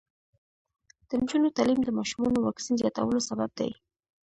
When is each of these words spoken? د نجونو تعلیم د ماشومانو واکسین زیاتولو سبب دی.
د 1.07 1.09
نجونو 1.21 1.55
تعلیم 1.57 1.79
د 1.83 1.89
ماشومانو 1.99 2.37
واکسین 2.45 2.75
زیاتولو 2.81 3.21
سبب 3.29 3.49
دی. 3.59 3.71